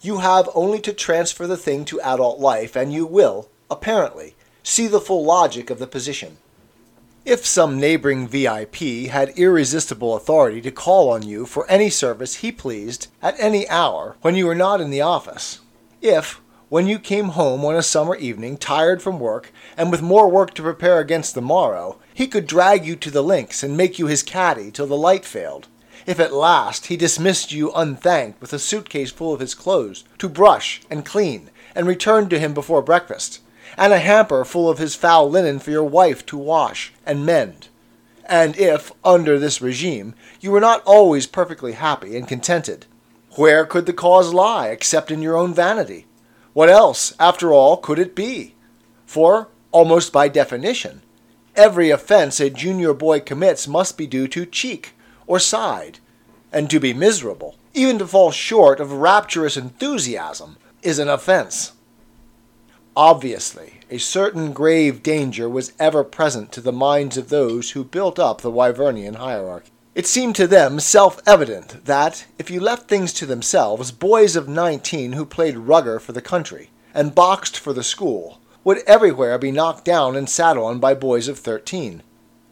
You 0.00 0.18
have 0.18 0.48
only 0.54 0.78
to 0.82 0.92
transfer 0.92 1.48
the 1.48 1.56
thing 1.56 1.84
to 1.86 2.00
adult 2.00 2.38
life, 2.38 2.76
and 2.76 2.92
you 2.92 3.04
will, 3.04 3.48
apparently, 3.68 4.36
see 4.62 4.86
the 4.86 5.00
full 5.00 5.24
logic 5.24 5.70
of 5.70 5.80
the 5.80 5.88
position. 5.88 6.36
If 7.24 7.44
some 7.44 7.78
neighboring 7.78 8.26
VIP 8.26 9.10
had 9.10 9.36
irresistible 9.36 10.14
authority 10.16 10.60
to 10.62 10.70
call 10.70 11.10
on 11.10 11.22
you 11.22 11.44
for 11.46 11.68
any 11.68 11.90
service 11.90 12.36
he 12.36 12.52
pleased 12.52 13.08
at 13.20 13.38
any 13.38 13.68
hour 13.68 14.16
when 14.22 14.34
you 14.34 14.46
were 14.46 14.54
not 14.54 14.80
in 14.80 14.90
the 14.90 15.02
office, 15.02 15.60
if, 16.00 16.40
when 16.68 16.86
you 16.86 16.98
came 16.98 17.30
home 17.30 17.64
on 17.64 17.74
a 17.74 17.82
summer 17.82 18.14
evening, 18.16 18.56
tired 18.56 19.02
from 19.02 19.20
work, 19.20 19.52
and 19.76 19.90
with 19.90 20.00
more 20.00 20.28
work 20.28 20.54
to 20.54 20.62
prepare 20.62 21.00
against 21.00 21.34
the 21.34 21.42
morrow, 21.42 21.98
he 22.14 22.26
could 22.26 22.46
drag 22.46 22.86
you 22.86 22.96
to 22.96 23.10
the 23.10 23.22
links 23.22 23.62
and 23.62 23.76
make 23.76 23.98
you 23.98 24.06
his 24.06 24.22
caddy 24.22 24.70
till 24.70 24.86
the 24.86 24.96
light 24.96 25.24
failed, 25.24 25.66
if 26.06 26.18
at 26.20 26.32
last 26.32 26.86
he 26.86 26.96
dismissed 26.96 27.52
you 27.52 27.72
unthanked 27.72 28.40
with 28.40 28.52
a 28.52 28.58
suitcase 28.58 29.10
full 29.10 29.34
of 29.34 29.40
his 29.40 29.54
clothes 29.54 30.04
to 30.18 30.28
brush 30.28 30.80
and 30.88 31.04
clean 31.04 31.50
and 31.74 31.86
return 31.86 32.28
to 32.28 32.38
him 32.38 32.54
before 32.54 32.80
breakfast, 32.80 33.40
and 33.76 33.92
a 33.92 33.98
hamper 33.98 34.44
full 34.44 34.68
of 34.70 34.78
his 34.78 34.94
foul 34.94 35.30
linen 35.30 35.58
for 35.58 35.70
your 35.70 35.84
wife 35.84 36.24
to 36.26 36.36
wash 36.36 36.92
and 37.04 37.26
mend. 37.26 37.68
And 38.24 38.56
if, 38.58 38.92
under 39.04 39.38
this 39.38 39.62
regime, 39.62 40.14
you 40.40 40.50
were 40.50 40.60
not 40.60 40.82
always 40.84 41.26
perfectly 41.26 41.72
happy 41.72 42.16
and 42.16 42.28
contented, 42.28 42.86
where 43.32 43.64
could 43.64 43.86
the 43.86 43.92
cause 43.92 44.34
lie 44.34 44.68
except 44.68 45.10
in 45.10 45.22
your 45.22 45.36
own 45.36 45.54
vanity? 45.54 46.06
What 46.52 46.68
else, 46.68 47.14
after 47.20 47.52
all, 47.52 47.76
could 47.76 47.98
it 47.98 48.14
be? 48.14 48.54
For, 49.06 49.48
almost 49.70 50.12
by 50.12 50.28
definition, 50.28 51.02
every 51.54 51.90
offense 51.90 52.40
a 52.40 52.50
junior 52.50 52.92
boy 52.92 53.20
commits 53.20 53.68
must 53.68 53.96
be 53.96 54.06
due 54.06 54.28
to 54.28 54.44
cheek 54.44 54.92
or 55.26 55.38
side, 55.38 56.00
and 56.52 56.68
to 56.68 56.80
be 56.80 56.92
miserable, 56.92 57.56
even 57.74 57.98
to 57.98 58.06
fall 58.06 58.30
short 58.30 58.80
of 58.80 58.92
rapturous 58.92 59.56
enthusiasm, 59.56 60.56
is 60.82 60.98
an 60.98 61.08
offense. 61.08 61.72
Obviously, 62.98 63.74
a 63.92 63.98
certain 63.98 64.52
grave 64.52 65.04
danger 65.04 65.48
was 65.48 65.72
ever 65.78 66.02
present 66.02 66.50
to 66.50 66.60
the 66.60 66.72
minds 66.72 67.16
of 67.16 67.28
those 67.28 67.70
who 67.70 67.84
built 67.84 68.18
up 68.18 68.40
the 68.40 68.50
Wyvernian 68.50 69.14
hierarchy. 69.14 69.70
It 69.94 70.04
seemed 70.04 70.34
to 70.34 70.48
them 70.48 70.80
self 70.80 71.20
evident 71.24 71.84
that, 71.84 72.26
if 72.40 72.50
you 72.50 72.58
left 72.58 72.88
things 72.88 73.12
to 73.12 73.24
themselves, 73.24 73.92
boys 73.92 74.34
of 74.34 74.48
nineteen 74.48 75.12
who 75.12 75.24
played 75.24 75.56
rugger 75.56 76.00
for 76.00 76.10
the 76.10 76.20
country 76.20 76.70
and 76.92 77.14
boxed 77.14 77.56
for 77.56 77.72
the 77.72 77.84
school 77.84 78.40
would 78.64 78.78
everywhere 78.78 79.38
be 79.38 79.52
knocked 79.52 79.84
down 79.84 80.16
and 80.16 80.28
sat 80.28 80.56
on 80.56 80.80
by 80.80 80.92
boys 80.92 81.28
of 81.28 81.38
thirteen. 81.38 82.02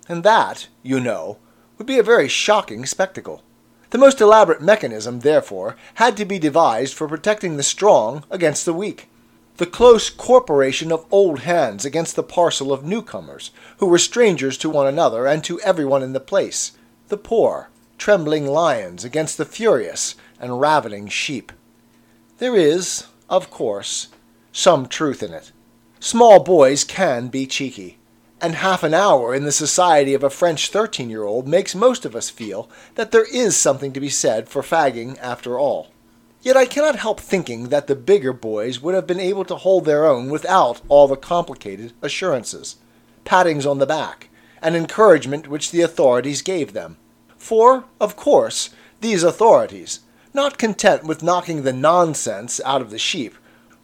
And 0.09 0.23
that, 0.23 0.69
you 0.85 1.01
know, 1.01 1.39
would 1.77 1.89
be 1.89 1.99
a 1.99 2.05
very 2.05 2.29
shocking 2.29 2.87
spectacle. 2.87 3.43
The 3.91 3.99
most 3.99 4.21
elaborate 4.21 4.63
mechanism, 4.63 5.19
therefore, 5.19 5.75
had 5.95 6.17
to 6.19 6.25
be 6.25 6.39
devised 6.39 6.95
for 6.95 7.09
protecting 7.09 7.57
the 7.57 7.65
strong 7.65 8.23
against 8.31 8.65
the 8.65 8.73
weak 8.73 9.09
the 9.57 9.67
close 9.67 10.11
corporation 10.11 10.93
of 10.93 11.07
old 11.11 11.41
hands 11.41 11.85
against 11.85 12.15
the 12.15 12.23
parcel 12.23 12.73
of 12.73 12.85
newcomers, 12.85 13.51
who 13.79 13.87
were 13.87 13.99
strangers 13.99 14.59
to 14.59 14.69
one 14.69 14.87
another 14.87 15.27
and 15.27 15.43
to 15.45 15.61
everyone 15.61 16.03
in 16.03 16.13
the 16.13 16.21
place, 16.21 16.73
the 17.09 17.17
poor, 17.17 17.71
trembling 17.97 18.47
lions 18.47 19.05
against 19.05 19.39
the 19.39 19.45
furious 19.45 20.15
and 20.39 20.61
ravening 20.61 21.09
sheep. 21.09 21.53
There 22.39 22.55
is, 22.55 23.07
of 23.31 23.51
course, 23.51 24.09
some 24.53 24.87
truth 24.87 25.23
in 25.23 25.33
it. 25.33 25.53
Small 26.01 26.43
boys 26.43 26.85
can 26.85 27.29
be 27.29 27.47
cheeky, 27.47 27.97
and 28.43 28.57
half 28.57 28.83
an 28.83 28.93
hour 28.93 29.35
in 29.35 29.45
the 29.45 29.53
society 29.53 30.13
of 30.13 30.23
a 30.23 30.29
French 30.29 30.69
thirteen 30.69 31.09
year 31.09 31.25
old 31.25 31.49
makes 31.49 31.75
most 31.75 32.05
of 32.05 32.15
us 32.15 32.29
feel 32.29 32.69
that 32.95 33.11
there 33.11 33.25
is 33.33 33.57
something 33.57 33.95
to 33.95 34.01
be 34.01 34.11
said 34.11 34.49
for 34.51 34.61
fagging 34.61 35.19
after 35.19 35.59
all. 35.59 35.89
Yet 36.47 36.57
I 36.57 36.65
cannot 36.65 36.95
help 36.95 37.19
thinking 37.19 37.71
that 37.71 37.89
the 37.89 37.97
bigger 37.97 38.33
boys 38.33 38.81
would 38.81 38.95
have 38.95 39.05
been 39.05 39.19
able 39.19 39.45
to 39.47 39.57
hold 39.57 39.85
their 39.85 40.07
own 40.07 40.31
without 40.31 40.81
all 40.89 41.09
the 41.09 41.17
complicated 41.17 41.93
assurances, 42.03 42.77
pattings 43.25 43.67
on 43.67 43.79
the 43.79 43.85
back, 43.85 44.29
and 44.63 44.77
encouragement 44.77 45.49
which 45.49 45.73
the 45.73 45.83
authorities 45.83 46.43
gave 46.43 46.73
them. 46.73 46.99
For, 47.37 47.87
of 48.01 48.15
course, 48.15 48.71
these 49.01 49.25
authorities, 49.25 50.03
not 50.33 50.57
content 50.57 51.03
with 51.03 51.21
knocking 51.21 51.65
the 51.65 51.73
nonsense 51.73 52.61
out 52.65 52.81
of 52.81 52.91
the 52.91 52.99
sheep, 53.01 53.35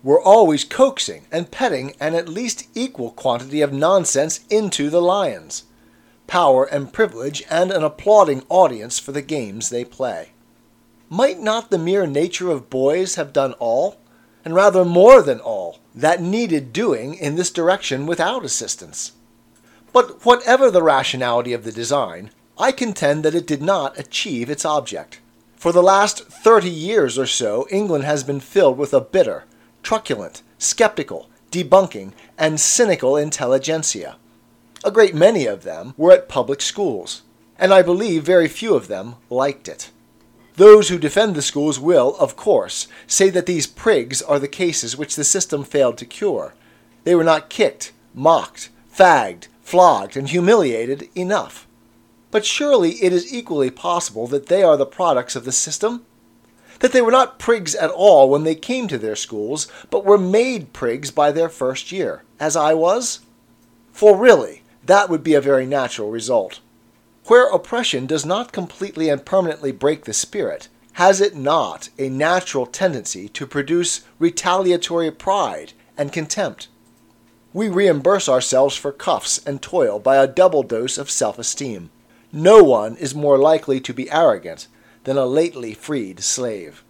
were 0.05 0.23
always 0.23 0.63
coaxing 0.63 1.27
and 1.33 1.51
petting 1.51 1.97
an 1.99 2.15
at 2.15 2.29
least 2.29 2.69
equal 2.77 3.11
quantity 3.11 3.61
of 3.61 3.73
nonsense 3.73 4.39
into 4.51 4.89
the 4.89 5.03
lions, 5.03 5.65
power 6.29 6.65
and 6.67 6.93
privilege, 6.93 7.43
and 7.51 7.73
an 7.73 7.83
applauding 7.83 8.45
audience 8.49 9.01
for 9.01 9.11
the 9.11 9.21
games 9.21 9.69
they 9.69 9.85
play. 9.85 10.29
Might 11.13 11.41
not 11.41 11.71
the 11.71 11.77
mere 11.77 12.07
nature 12.07 12.51
of 12.51 12.71
boys 12.71 13.17
have 13.17 13.35
done 13.35 13.53
all, 13.59 13.99
and 14.47 14.55
rather 14.55 14.83
more 14.83 15.21
than 15.21 15.41
all, 15.41 15.79
that 15.95 16.23
needed 16.23 16.73
doing 16.73 17.13
in 17.13 17.37
this 17.37 17.51
direction 17.51 18.07
without 18.07 18.47
assistance? 18.47 19.13
But 19.93 20.25
whatever 20.25 20.71
the 20.71 20.83
rationality 20.83 21.53
of 21.53 21.65
the 21.65 21.71
design, 21.71 22.31
I 22.57 22.73
contend 22.73 23.27
that 23.27 23.35
it 23.35 23.47
did 23.47 23.61
not 23.61 23.99
achieve 23.99 24.49
its 24.49 24.65
object. 24.65 25.21
For 25.55 25.71
the 25.71 25.83
last 25.83 26.25
thirty 26.29 26.71
years 26.71 27.19
or 27.19 27.27
so, 27.27 27.67
England 27.71 28.05
has 28.05 28.25
been 28.25 28.41
filled 28.41 28.79
with 28.79 28.95
a 28.95 29.01
bitter, 29.03 29.45
truculent, 29.83 30.43
skeptical, 30.57 31.29
debunking, 31.51 32.15
and 32.39 32.59
cynical 32.59 33.19
intelligentsia. 33.19 34.17
A 34.83 34.91
great 34.91 35.15
many 35.15 35.45
of 35.45 35.63
them 35.63 35.93
were 35.99 36.13
at 36.13 36.31
public 36.31 36.63
schools, 36.63 37.21
and 37.59 37.71
I 37.71 37.83
believe 37.83 38.25
very 38.25 38.49
few 38.49 38.75
of 38.75 38.89
them 38.89 39.17
liked 39.29 39.69
it. 39.69 39.91
Those 40.57 40.89
who 40.89 40.99
defend 40.99 41.35
the 41.35 41.43
schools 41.43 41.81
will, 41.81 42.17
of 42.19 42.37
course, 42.37 42.87
say 43.07 43.31
that 43.31 43.47
these 43.47 43.67
prigs 43.67 44.23
are 44.27 44.39
the 44.39 44.49
cases 44.49 44.97
which 44.97 45.17
the 45.17 45.25
system 45.25 45.65
failed 45.65 45.97
to 45.99 46.05
cure. 46.05 46.55
They 47.05 47.15
were 47.15 47.25
not 47.25 47.49
kicked, 47.49 47.93
mocked, 48.15 48.69
fagged, 48.95 49.49
flogged, 49.63 50.17
and 50.17 50.29
humiliated 50.29 51.09
enough. 51.15 51.67
But 52.31 52.45
surely 52.45 52.93
it 53.03 53.13
is 53.13 53.33
equally 53.33 53.71
possible 53.71 54.27
that 54.29 54.47
they 54.47 54.63
are 54.63 54.77
the 54.77 54.87
products 54.87 55.37
of 55.37 55.45
the 55.45 55.53
system 55.53 56.05
that 56.83 56.91
they 56.91 57.01
were 57.01 57.13
not 57.13 57.39
prigs 57.39 57.77
at 57.81 57.91
all 57.91 58.29
when 58.29 58.43
they 58.43 58.57
came 58.57 58.89
to 58.89 58.99
their 58.99 59.15
schools, 59.15 59.69
but 59.89 60.05
were 60.05 60.19
made 60.19 60.73
prigs 60.73 61.15
by 61.15 61.31
their 61.31 61.49
first 61.49 61.93
year, 61.93 62.25
as 62.41 62.57
I 62.57 62.75
was? 62.75 63.21
For 63.93 64.17
really, 64.17 64.63
that 64.85 65.09
would 65.09 65.23
be 65.23 65.35
a 65.35 65.41
very 65.41 65.65
natural 65.65 66.11
result. 66.11 66.59
Where 67.27 67.49
oppression 67.49 68.07
does 68.07 68.27
not 68.27 68.53
completely 68.53 69.09
and 69.09 69.25
permanently 69.25 69.71
break 69.71 70.05
the 70.05 70.13
spirit, 70.13 70.69
has 70.95 71.21
it 71.21 71.37
not 71.37 71.89
a 71.99 72.09
natural 72.09 72.67
tendency 72.67 73.29
to 73.31 73.47
produce 73.47 74.03
retaliatory 74.19 75.11
pride 75.11 75.73
and 75.97 76.13
contempt? 76.13 76.69
We 77.53 77.69
reimburse 77.69 78.29
ourselves 78.29 78.77
for 78.77 78.93
cuffs 78.93 79.41
and 79.47 79.63
toil 79.63 79.99
by 79.99 80.17
a 80.17 80.27
double 80.27 80.63
dose 80.63 80.99
of 80.99 81.11
self 81.11 81.39
esteem. 81.39 81.91
No 82.33 82.63
one 82.63 82.97
is 82.97 83.15
more 83.15 83.39
likely 83.39 83.81
to 83.81 83.95
be 83.95 84.11
arrogant 84.11 84.67
than 85.05 85.17
a 85.17 85.27
lately 85.27 85.75
freed 85.75 86.21
slave. 86.21 86.83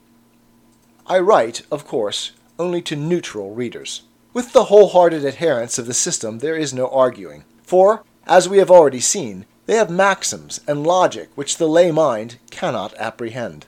I 1.06 1.18
write, 1.18 1.62
of 1.70 1.86
course, 1.86 2.32
only 2.58 2.80
to 2.82 2.96
neutral 2.96 3.54
readers. 3.54 4.02
With 4.32 4.52
the 4.52 4.64
wholehearted 4.64 5.26
adherents 5.26 5.78
of 5.78 5.86
the 5.86 5.94
system 5.94 6.38
there 6.38 6.56
is 6.56 6.72
no 6.72 6.86
arguing, 6.88 7.44
for, 7.62 8.04
as 8.26 8.48
we 8.48 8.58
have 8.58 8.70
already 8.70 9.00
seen, 9.00 9.46
they 9.66 9.76
have 9.76 9.90
maxims 9.90 10.61
and 10.66 10.87
logic 10.87 11.31
which 11.35 11.57
the 11.57 11.69
lay 11.69 11.90
mind 11.90 12.37
cannot 12.50 12.95
apprehend. 12.99 13.66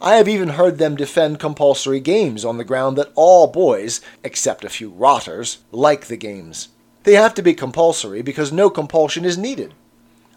I 0.00 0.16
have 0.16 0.28
even 0.28 0.50
heard 0.50 0.78
them 0.78 0.96
defend 0.96 1.40
compulsory 1.40 2.00
games 2.00 2.44
on 2.44 2.58
the 2.58 2.64
ground 2.64 2.98
that 2.98 3.12
all 3.14 3.46
boys, 3.46 4.00
except 4.22 4.64
a 4.64 4.68
few 4.68 4.90
rotters, 4.90 5.58
like 5.72 6.06
the 6.06 6.16
games. 6.16 6.68
They 7.04 7.14
have 7.14 7.34
to 7.34 7.42
be 7.42 7.54
compulsory 7.54 8.20
because 8.20 8.52
no 8.52 8.68
compulsion 8.68 9.24
is 9.24 9.38
needed. 9.38 9.72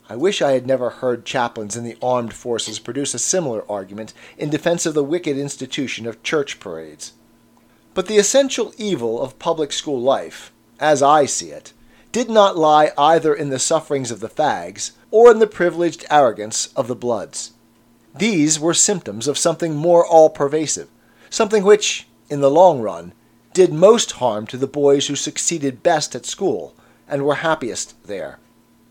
I 0.08 0.16
wish 0.16 0.42
I 0.42 0.54
had 0.54 0.66
never 0.66 0.90
heard 0.90 1.26
chaplains 1.26 1.76
in 1.76 1.84
the 1.84 1.98
armed 2.02 2.34
forces 2.34 2.80
produce 2.80 3.14
a 3.14 3.20
similar 3.20 3.70
argument 3.70 4.14
in 4.38 4.50
defense 4.50 4.86
of 4.86 4.94
the 4.94 5.04
wicked 5.04 5.38
institution 5.38 6.08
of 6.08 6.24
church 6.24 6.60
parades. 6.60 7.14
But 7.94 8.08
the 8.08 8.18
essential 8.18 8.74
evil 8.78 9.22
of 9.22 9.40
public 9.40 9.72
school 9.72 10.00
life, 10.02 10.52
as 10.80 11.04
I 11.04 11.26
see 11.26 11.50
it, 11.50 11.74
did 12.12 12.30
not 12.30 12.58
lie 12.58 12.92
either 12.98 13.34
in 13.34 13.50
the 13.50 13.60
sufferings 13.60 14.10
of 14.10 14.20
the 14.20 14.30
fags 14.30 14.92
or 15.12 15.30
in 15.30 15.40
the 15.40 15.48
privileged 15.48 16.06
arrogance 16.10 16.68
of 16.76 16.88
the 16.88 16.96
bloods. 16.96 17.54
These 18.16 18.60
were 18.60 18.74
symptoms 18.74 19.28
of 19.28 19.38
something 19.38 19.76
more 19.76 20.06
all 20.06 20.30
pervasive, 20.30 20.90
something 21.30 21.64
which, 21.64 22.08
in 22.30 22.42
the 22.42 22.50
long 22.50 22.82
run, 22.82 23.14
did 23.54 23.72
most 23.72 24.14
harm 24.14 24.48
to 24.48 24.58
the 24.58 24.68
boys 24.68 25.08
who 25.08 25.16
succeeded 25.16 25.84
best 25.84 26.16
at 26.16 26.26
school 26.26 26.74
and 27.08 27.24
were 27.24 27.36
happiest 27.36 27.96
there. 28.06 28.40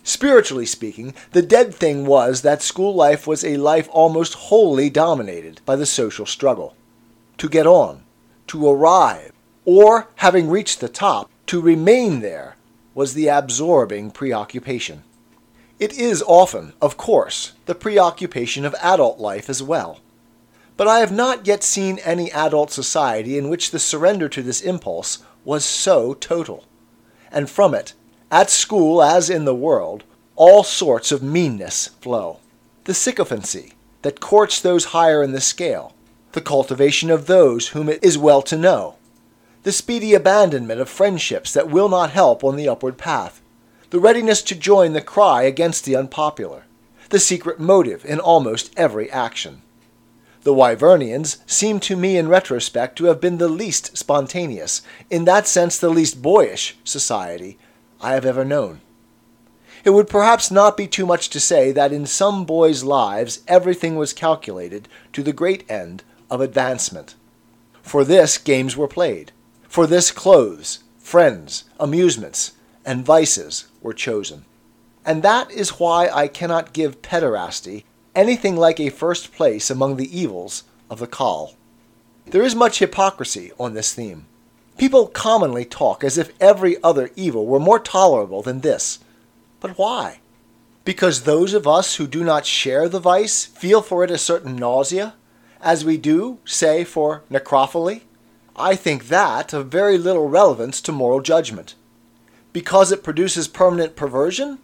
Spiritually 0.04 0.66
speaking, 0.66 1.14
the 1.32 1.42
dead 1.42 1.74
thing 1.74 2.06
was 2.06 2.42
that 2.42 2.62
school 2.62 2.94
life 2.94 3.26
was 3.26 3.44
a 3.44 3.56
life 3.56 3.88
almost 3.90 4.34
wholly 4.34 4.88
dominated 4.88 5.60
by 5.66 5.76
the 5.76 5.86
social 5.86 6.24
struggle. 6.24 6.74
To 7.38 7.48
get 7.48 7.66
on, 7.66 8.04
to 8.48 8.68
arrive, 8.68 9.32
or, 9.64 10.08
having 10.16 10.48
reached 10.48 10.80
the 10.80 10.88
top, 10.88 11.30
to 11.46 11.60
remain 11.60 12.20
there 12.20 12.56
was 12.98 13.14
the 13.14 13.28
absorbing 13.28 14.10
preoccupation. 14.10 15.04
It 15.78 15.92
is 15.92 16.20
often, 16.26 16.72
of 16.82 16.96
course, 16.96 17.52
the 17.66 17.76
preoccupation 17.76 18.64
of 18.64 18.74
adult 18.82 19.20
life 19.20 19.48
as 19.48 19.62
well. 19.62 20.00
But 20.76 20.88
I 20.88 20.98
have 20.98 21.12
not 21.12 21.46
yet 21.46 21.62
seen 21.62 22.00
any 22.00 22.32
adult 22.32 22.72
society 22.72 23.38
in 23.38 23.48
which 23.48 23.70
the 23.70 23.78
surrender 23.78 24.28
to 24.30 24.42
this 24.42 24.60
impulse 24.60 25.18
was 25.44 25.64
so 25.64 26.14
total. 26.14 26.64
And 27.30 27.48
from 27.48 27.72
it 27.72 27.94
at 28.32 28.50
school, 28.50 29.00
as 29.00 29.30
in 29.30 29.44
the 29.44 29.54
world, 29.54 30.02
all 30.34 30.64
sorts 30.64 31.12
of 31.12 31.22
meanness 31.22 31.86
flow. 32.00 32.40
The 32.82 32.94
sycophancy 32.94 33.74
that 34.02 34.18
courts 34.18 34.60
those 34.60 34.86
higher 34.86 35.22
in 35.22 35.30
the 35.30 35.40
scale, 35.40 35.94
the 36.32 36.40
cultivation 36.40 37.12
of 37.12 37.28
those 37.28 37.68
whom 37.68 37.88
it 37.88 38.02
is 38.02 38.18
well 38.18 38.42
to 38.42 38.58
know, 38.58 38.96
the 39.68 39.72
speedy 39.72 40.14
abandonment 40.14 40.80
of 40.80 40.88
friendships 40.88 41.52
that 41.52 41.68
will 41.68 41.90
not 41.90 42.12
help 42.12 42.42
on 42.42 42.56
the 42.56 42.66
upward 42.66 42.96
path, 42.96 43.42
the 43.90 44.00
readiness 44.00 44.40
to 44.40 44.54
join 44.54 44.94
the 44.94 45.00
cry 45.02 45.42
against 45.42 45.84
the 45.84 45.94
unpopular, 45.94 46.62
the 47.10 47.18
secret 47.18 47.60
motive 47.60 48.02
in 48.06 48.18
almost 48.18 48.72
every 48.78 49.10
action. 49.10 49.60
The 50.40 50.54
Wyvernians 50.54 51.44
seem 51.44 51.80
to 51.80 51.96
me 51.96 52.16
in 52.16 52.30
retrospect 52.30 52.96
to 52.96 53.04
have 53.04 53.20
been 53.20 53.36
the 53.36 53.46
least 53.46 53.94
spontaneous, 53.94 54.80
in 55.10 55.26
that 55.26 55.46
sense 55.46 55.78
the 55.78 55.90
least 55.90 56.22
boyish, 56.22 56.78
society 56.82 57.58
I 58.00 58.14
have 58.14 58.24
ever 58.24 58.46
known. 58.46 58.80
It 59.84 59.90
would 59.90 60.08
perhaps 60.08 60.50
not 60.50 60.78
be 60.78 60.86
too 60.86 61.04
much 61.04 61.28
to 61.28 61.40
say 61.40 61.72
that 61.72 61.92
in 61.92 62.06
some 62.06 62.46
boys' 62.46 62.84
lives 62.84 63.40
everything 63.46 63.96
was 63.96 64.14
calculated 64.14 64.88
to 65.12 65.22
the 65.22 65.34
great 65.34 65.70
end 65.70 66.04
of 66.30 66.40
advancement. 66.40 67.16
For 67.82 68.02
this 68.02 68.38
games 68.38 68.74
were 68.74 68.88
played. 68.88 69.30
For 69.68 69.86
this 69.86 70.10
clothes, 70.10 70.80
friends, 70.98 71.64
amusements, 71.78 72.52
and 72.86 73.04
vices 73.04 73.68
were 73.82 73.92
chosen. 73.92 74.46
And 75.04 75.22
that 75.22 75.50
is 75.50 75.78
why 75.78 76.08
I 76.08 76.26
cannot 76.26 76.72
give 76.72 77.02
pederasty 77.02 77.84
anything 78.14 78.56
like 78.56 78.80
a 78.80 78.88
first 78.88 79.32
place 79.32 79.70
among 79.70 79.96
the 79.96 80.18
evils 80.18 80.64
of 80.90 80.98
the 80.98 81.06
Coll. 81.06 81.54
There 82.26 82.42
is 82.42 82.54
much 82.54 82.78
hypocrisy 82.78 83.52
on 83.60 83.74
this 83.74 83.92
theme. 83.92 84.26
People 84.78 85.06
commonly 85.06 85.64
talk 85.64 86.02
as 86.02 86.16
if 86.16 86.32
every 86.40 86.82
other 86.82 87.10
evil 87.14 87.46
were 87.46 87.60
more 87.60 87.78
tolerable 87.78 88.42
than 88.42 88.60
this. 88.60 89.00
But 89.60 89.76
why? 89.76 90.20
Because 90.84 91.22
those 91.22 91.52
of 91.52 91.66
us 91.66 91.96
who 91.96 92.06
do 92.06 92.24
not 92.24 92.46
share 92.46 92.88
the 92.88 93.00
vice 93.00 93.44
feel 93.44 93.82
for 93.82 94.02
it 94.02 94.10
a 94.10 94.18
certain 94.18 94.56
nausea, 94.56 95.14
as 95.60 95.84
we 95.84 95.98
do, 95.98 96.38
say, 96.44 96.84
for 96.84 97.22
necrophily? 97.30 98.02
I 98.58 98.74
think 98.74 99.08
that 99.08 99.52
of 99.52 99.68
very 99.68 99.96
little 99.96 100.28
relevance 100.28 100.80
to 100.82 100.92
moral 100.92 101.20
judgment. 101.20 101.74
Because 102.52 102.90
it 102.90 103.04
produces 103.04 103.46
permanent 103.46 103.94
perversion? 103.94 104.58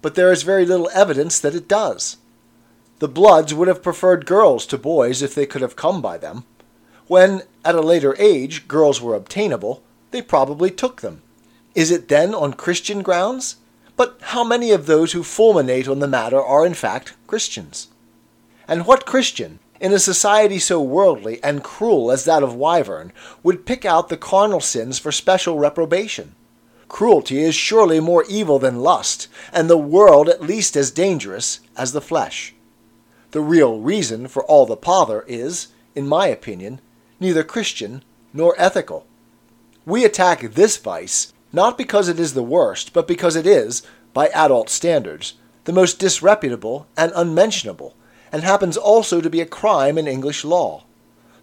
But 0.00 0.14
there 0.14 0.32
is 0.32 0.42
very 0.42 0.64
little 0.64 0.90
evidence 0.94 1.38
that 1.40 1.54
it 1.54 1.68
does. 1.68 2.16
The 2.98 3.08
Bloods 3.08 3.52
would 3.52 3.68
have 3.68 3.82
preferred 3.82 4.26
girls 4.26 4.64
to 4.66 4.78
boys 4.78 5.22
if 5.22 5.34
they 5.34 5.46
could 5.46 5.62
have 5.62 5.76
come 5.76 6.00
by 6.00 6.18
them. 6.18 6.44
When, 7.06 7.42
at 7.64 7.74
a 7.74 7.80
later 7.80 8.16
age, 8.18 8.68
girls 8.68 9.00
were 9.00 9.14
obtainable, 9.14 9.82
they 10.12 10.22
probably 10.22 10.70
took 10.70 11.00
them. 11.00 11.22
Is 11.74 11.90
it 11.90 12.08
then 12.08 12.34
on 12.34 12.52
Christian 12.52 13.02
grounds? 13.02 13.56
But 13.96 14.18
how 14.20 14.44
many 14.44 14.70
of 14.70 14.86
those 14.86 15.12
who 15.12 15.22
fulminate 15.22 15.88
on 15.88 15.98
the 15.98 16.06
matter 16.06 16.40
are 16.40 16.64
in 16.64 16.74
fact 16.74 17.14
Christians? 17.26 17.88
And 18.68 18.86
what 18.86 19.06
Christian, 19.06 19.58
in 19.82 19.92
a 19.92 19.98
society 19.98 20.60
so 20.60 20.80
worldly 20.80 21.42
and 21.42 21.64
cruel 21.64 22.12
as 22.12 22.24
that 22.24 22.42
of 22.42 22.54
Wyvern, 22.54 23.12
would 23.42 23.66
pick 23.66 23.84
out 23.84 24.08
the 24.08 24.16
carnal 24.16 24.60
sins 24.60 24.98
for 24.98 25.10
special 25.10 25.58
reprobation? 25.58 26.36
Cruelty 26.88 27.42
is 27.42 27.54
surely 27.54 27.98
more 27.98 28.24
evil 28.28 28.60
than 28.60 28.80
lust, 28.80 29.26
and 29.52 29.68
the 29.68 29.76
world 29.76 30.28
at 30.28 30.40
least 30.40 30.76
as 30.76 30.92
dangerous 30.92 31.60
as 31.76 31.92
the 31.92 32.00
flesh. 32.00 32.54
The 33.32 33.40
real 33.40 33.80
reason 33.80 34.28
for 34.28 34.44
all 34.44 34.66
the 34.66 34.76
pother 34.76 35.24
is, 35.26 35.68
in 35.96 36.06
my 36.06 36.28
opinion, 36.28 36.80
neither 37.18 37.42
Christian 37.42 38.04
nor 38.32 38.54
ethical. 38.56 39.06
We 39.84 40.04
attack 40.04 40.42
this 40.42 40.76
vice 40.76 41.32
not 41.52 41.76
because 41.76 42.08
it 42.08 42.18
is 42.18 42.34
the 42.34 42.42
worst, 42.42 42.92
but 42.92 43.06
because 43.06 43.36
it 43.36 43.46
is, 43.46 43.82
by 44.14 44.28
adult 44.28 44.70
standards, 44.70 45.34
the 45.64 45.72
most 45.72 45.98
disreputable 45.98 46.86
and 46.96 47.12
unmentionable, 47.14 47.94
and 48.32 48.42
happens 48.42 48.76
also 48.76 49.20
to 49.20 49.30
be 49.30 49.42
a 49.42 49.46
crime 49.46 49.98
in 49.98 50.08
English 50.08 50.44
law. 50.44 50.84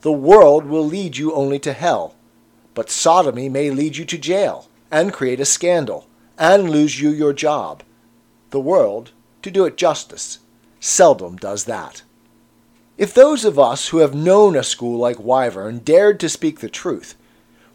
The 0.02 0.12
world 0.12 0.66
will 0.66 0.86
lead 0.86 1.18
you 1.18 1.34
only 1.34 1.60
to 1.60 1.74
hell, 1.74 2.16
but 2.74 2.90
sodomy 2.90 3.48
may 3.48 3.70
lead 3.70 3.96
you 3.96 4.06
to 4.06 4.18
jail, 4.18 4.68
and 4.92 5.14
create 5.14 5.40
a 5.40 5.46
scandal, 5.46 6.08
and 6.38 6.70
lose 6.70 7.00
you 7.00 7.10
your 7.12 7.34
job. 7.34 7.84
The 8.50 8.60
world, 8.60 9.12
to 9.44 9.52
do 9.52 9.66
it 9.66 9.78
justice, 9.78 10.40
seldom 10.80 11.36
does 11.36 11.66
that. 11.66 12.02
If 12.98 13.14
those 13.14 13.46
of 13.46 13.60
us 13.60 13.90
who 13.90 14.00
have 14.00 14.16
known 14.16 14.56
a 14.56 14.64
school 14.64 14.98
like 14.98 15.20
Wyvern 15.20 15.80
dared 15.80 16.20
to 16.22 16.28
speak 16.28 16.60
the 16.60 16.70
truth, 16.70 17.16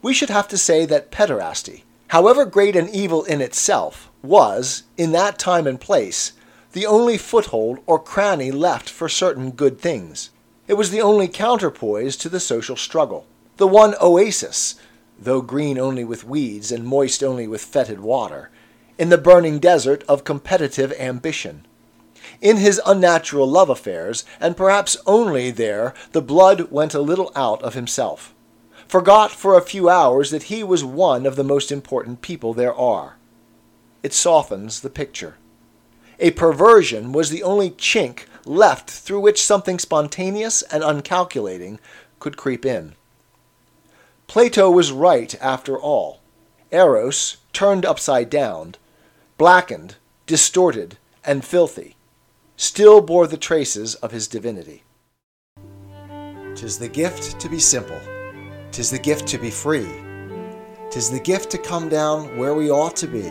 we 0.03 0.13
should 0.13 0.31
have 0.31 0.49
to 0.49 0.59
say 0.59 0.85
that 0.87 1.11
pederasty, 1.11 1.83
however 2.09 2.45
great 2.45 2.77
an 2.77 2.89
evil 2.91 3.25
in 3.25 3.41
itself, 3.41 4.11
was, 4.23 4.83
in 4.97 5.13
that 5.13 5.39
time 5.39 5.67
and 5.67 5.81
place, 5.81 6.33
the 6.75 6.87
only 6.87 7.17
foothold 7.17 7.79
or 7.87 8.01
cranny 8.01 8.51
left 8.51 8.91
for 8.91 9.09
certain 9.09 9.53
good 9.53 9.81
things. 9.81 10.31
It 10.67 10.75
was 10.75 10.91
the 10.91 11.01
only 11.01 11.29
counterpoise 11.29 12.17
to 12.17 12.29
the 12.29 12.41
social 12.41 12.75
struggle, 12.75 13.27
the 13.59 13.69
one 13.69 13.95
oasis, 14.01 14.75
though 15.17 15.41
green 15.41 15.79
only 15.79 16.03
with 16.03 16.25
weeds 16.25 16.73
and 16.73 16.85
moist 16.85 17.23
only 17.23 17.47
with 17.47 17.65
fetid 17.65 18.01
water, 18.01 18.51
in 18.99 19.09
the 19.09 19.19
burning 19.19 19.61
desert 19.61 20.03
of 20.09 20.25
competitive 20.25 20.93
ambition. 20.99 21.65
In 22.41 22.57
his 22.57 22.81
unnatural 22.85 23.49
love 23.49 23.71
affairs, 23.71 24.25
and 24.41 24.57
perhaps 24.57 24.97
only 25.07 25.53
there, 25.53 25.95
the 26.11 26.23
blood 26.23 26.73
went 26.73 26.93
a 26.93 27.01
little 27.01 27.31
out 27.37 27.63
of 27.63 27.75
himself, 27.75 28.35
forgot 28.89 29.31
for 29.31 29.57
a 29.57 29.63
few 29.63 29.89
hours 29.89 30.33
that 30.33 30.45
he 30.45 30.65
was 30.65 30.83
one 30.85 31.25
of 31.25 31.37
the 31.37 31.45
most 31.45 31.71
important 31.71 32.21
people 32.21 32.53
there 32.53 32.75
are. 32.75 33.17
It 34.03 34.13
softens 34.13 34.81
the 34.81 34.91
picture. 34.91 35.37
A 36.21 36.31
perversion 36.31 37.13
was 37.13 37.31
the 37.31 37.43
only 37.43 37.71
chink 37.71 38.25
left 38.45 38.91
through 38.91 39.21
which 39.21 39.43
something 39.43 39.79
spontaneous 39.79 40.63
and 40.63 40.83
uncalculating 40.83 41.79
could 42.21 42.37
creep 42.37 42.65
in. 42.65 42.95
Plato 44.27 44.71
was 44.71 44.93
right 44.93 45.35
after 45.41 45.79
all. 45.79 46.21
Eros, 46.71 47.39
turned 47.53 47.85
upside 47.85 48.31
down, 48.31 48.75
blackened, 49.39 49.97
distorted, 50.27 50.99
and 51.25 51.45
filthy, 51.45 51.97
still 52.57 53.01
bore 53.01 53.27
the 53.27 53.37
traces 53.37 53.95
of 53.97 54.11
his 54.11 54.27
divinity. 54.27 54.83
Tis 56.55 56.79
the 56.79 56.89
gift 56.89 57.39
to 57.41 57.49
be 57.49 57.59
simple, 57.59 58.01
tis 58.73 58.91
the 58.91 58.99
gift 58.99 59.27
to 59.29 59.39
be 59.39 59.51
free, 59.51 59.89
tis 60.91 61.11
the 61.11 61.21
gift 61.21 61.51
to 61.51 61.59
come 61.59 61.89
down 61.89 62.37
where 62.39 62.55
we 62.55 62.71
ought 62.71 62.97
to 62.97 63.07
be. 63.07 63.31